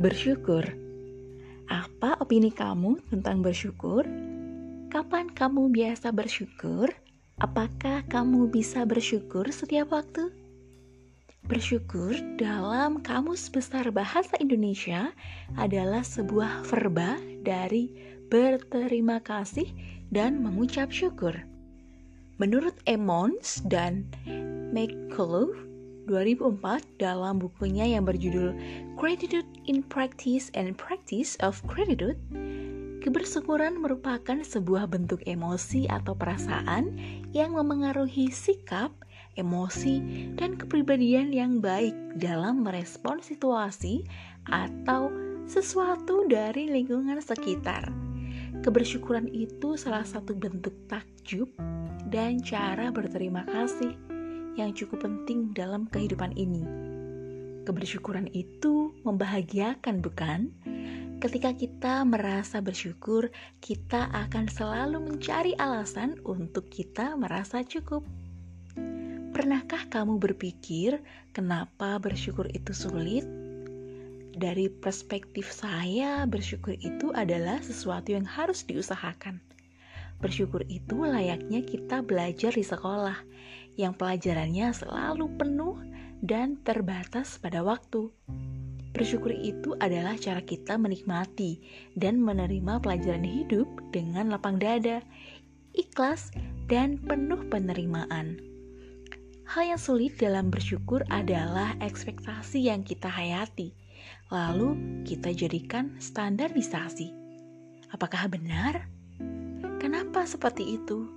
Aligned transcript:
Bersyukur. 0.00 0.64
Apa 1.68 2.16
opini 2.24 2.48
kamu 2.48 3.04
tentang 3.12 3.44
bersyukur? 3.44 4.08
Kapan 4.88 5.28
kamu 5.28 5.68
biasa 5.68 6.08
bersyukur? 6.08 6.88
Apakah 7.36 8.08
kamu 8.08 8.48
bisa 8.48 8.88
bersyukur 8.88 9.52
setiap 9.52 9.92
waktu? 9.92 10.32
Bersyukur 11.44 12.16
dalam 12.40 13.04
Kamus 13.04 13.52
Besar 13.52 13.92
Bahasa 13.92 14.40
Indonesia 14.40 15.12
adalah 15.60 16.00
sebuah 16.00 16.64
verba 16.64 17.20
dari 17.44 17.92
berterima 18.32 19.20
kasih 19.20 19.68
dan 20.08 20.40
mengucap 20.40 20.88
syukur. 20.88 21.36
Menurut 22.40 22.72
Emmons 22.88 23.60
dan 23.68 24.08
McCullough, 24.72 25.69
2004 26.10 26.98
dalam 26.98 27.38
bukunya 27.38 27.86
yang 27.94 28.02
berjudul 28.02 28.50
Gratitude 28.98 29.46
in 29.70 29.86
Practice 29.86 30.50
and 30.58 30.74
Practice 30.74 31.38
of 31.38 31.62
Gratitude, 31.70 32.18
kebersyukuran 32.98 33.78
merupakan 33.78 34.42
sebuah 34.42 34.90
bentuk 34.90 35.22
emosi 35.22 35.86
atau 35.86 36.18
perasaan 36.18 36.98
yang 37.30 37.54
memengaruhi 37.54 38.34
sikap, 38.34 38.90
emosi, 39.38 40.02
dan 40.34 40.58
kepribadian 40.58 41.30
yang 41.30 41.62
baik 41.62 41.94
dalam 42.18 42.66
merespon 42.66 43.22
situasi 43.22 44.02
atau 44.50 45.14
sesuatu 45.46 46.26
dari 46.26 46.66
lingkungan 46.66 47.22
sekitar. 47.22 47.86
Kebersyukuran 48.66 49.30
itu 49.30 49.78
salah 49.78 50.02
satu 50.02 50.34
bentuk 50.34 50.74
takjub 50.90 51.46
dan 52.10 52.42
cara 52.42 52.90
berterima 52.90 53.46
kasih 53.46 54.10
yang 54.58 54.74
cukup 54.74 55.06
penting 55.06 55.54
dalam 55.54 55.86
kehidupan 55.90 56.34
ini. 56.34 56.64
Kebersyukuran 57.68 58.32
itu 58.32 58.96
membahagiakan, 59.04 60.00
bukan? 60.00 60.50
Ketika 61.20 61.52
kita 61.52 62.00
merasa 62.08 62.64
bersyukur, 62.64 63.28
kita 63.60 64.08
akan 64.08 64.48
selalu 64.48 65.04
mencari 65.04 65.52
alasan 65.60 66.16
untuk 66.24 66.72
kita 66.72 67.12
merasa 67.20 67.60
cukup. 67.60 68.00
Pernahkah 69.36 69.84
kamu 69.92 70.16
berpikir 70.16 71.04
kenapa 71.36 72.00
bersyukur 72.00 72.48
itu 72.56 72.72
sulit? 72.72 73.28
Dari 74.32 74.72
perspektif 74.72 75.52
saya, 75.52 76.24
bersyukur 76.24 76.72
itu 76.80 77.12
adalah 77.12 77.60
sesuatu 77.60 78.16
yang 78.16 78.24
harus 78.24 78.64
diusahakan. 78.64 79.44
Bersyukur 80.20 80.68
itu 80.68 81.00
layaknya 81.00 81.64
kita 81.64 82.04
belajar 82.04 82.52
di 82.52 82.60
sekolah, 82.60 83.16
yang 83.80 83.96
pelajarannya 83.96 84.68
selalu 84.76 85.32
penuh 85.40 85.80
dan 86.20 86.60
terbatas 86.60 87.40
pada 87.40 87.64
waktu. 87.64 88.12
Bersyukur 88.92 89.32
itu 89.32 89.72
adalah 89.80 90.20
cara 90.20 90.44
kita 90.44 90.76
menikmati 90.76 91.64
dan 91.96 92.20
menerima 92.20 92.84
pelajaran 92.84 93.24
hidup 93.24 93.64
dengan 93.96 94.28
lapang 94.28 94.60
dada, 94.60 95.00
ikhlas, 95.72 96.28
dan 96.68 97.00
penuh 97.00 97.40
penerimaan. 97.48 98.36
Hal 99.48 99.74
yang 99.74 99.80
sulit 99.80 100.20
dalam 100.20 100.52
bersyukur 100.52 101.02
adalah 101.08 101.74
ekspektasi 101.80 102.68
yang 102.68 102.84
kita 102.84 103.08
hayati, 103.08 103.72
lalu 104.28 104.76
kita 105.08 105.32
jadikan 105.32 105.96
standarisasi. 105.96 107.10
Apakah 107.90 108.30
benar? 108.30 108.99
Kenapa 109.80 110.28
seperti 110.28 110.76
itu? 110.76 111.08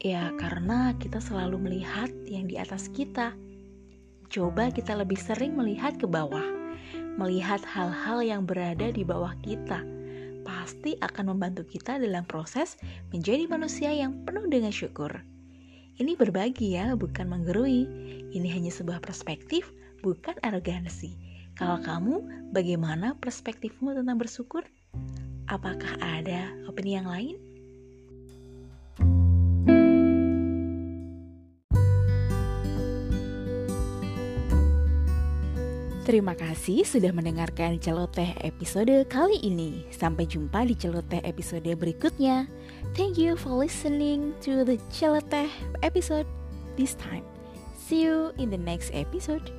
Ya, 0.00 0.32
karena 0.40 0.96
kita 0.96 1.20
selalu 1.20 1.60
melihat 1.60 2.08
yang 2.24 2.48
di 2.48 2.56
atas 2.56 2.88
kita. 2.88 3.36
Coba 4.32 4.72
kita 4.72 4.96
lebih 4.96 5.20
sering 5.20 5.52
melihat 5.52 6.00
ke 6.00 6.08
bawah, 6.08 6.42
melihat 7.20 7.60
hal-hal 7.68 8.24
yang 8.24 8.48
berada 8.48 8.88
di 8.88 9.04
bawah 9.04 9.36
kita. 9.44 9.84
Pasti 10.40 10.96
akan 11.04 11.36
membantu 11.36 11.68
kita 11.68 12.00
dalam 12.00 12.24
proses 12.24 12.80
menjadi 13.12 13.44
manusia 13.44 13.92
yang 13.92 14.24
penuh 14.24 14.48
dengan 14.48 14.72
syukur. 14.72 15.12
Ini 16.00 16.16
berbagi 16.16 16.72
ya, 16.80 16.96
bukan 16.96 17.28
menggerui. 17.28 17.84
Ini 18.32 18.48
hanya 18.56 18.72
sebuah 18.72 19.04
perspektif, 19.04 19.68
bukan 20.00 20.40
arogansi. 20.40 21.12
Kalau 21.60 21.76
kamu, 21.84 22.48
bagaimana 22.56 23.20
perspektifmu 23.20 23.92
tentang 23.92 24.16
bersyukur? 24.16 24.64
Apakah 25.44 26.00
ada 26.00 26.48
opini 26.64 26.96
yang 26.96 27.04
lain? 27.04 27.51
Terima 36.02 36.34
kasih 36.34 36.82
sudah 36.82 37.14
mendengarkan 37.14 37.78
celoteh 37.78 38.34
episode 38.42 38.90
kali 39.06 39.38
ini. 39.38 39.86
Sampai 39.94 40.26
jumpa 40.26 40.66
di 40.66 40.74
celoteh 40.74 41.22
episode 41.22 41.70
berikutnya. 41.78 42.50
Thank 42.98 43.22
you 43.22 43.38
for 43.38 43.54
listening 43.54 44.34
to 44.42 44.66
the 44.66 44.82
celoteh 44.90 45.46
episode 45.86 46.26
this 46.74 46.98
time. 46.98 47.22
See 47.78 48.02
you 48.02 48.34
in 48.34 48.50
the 48.50 48.58
next 48.58 48.90
episode. 48.90 49.54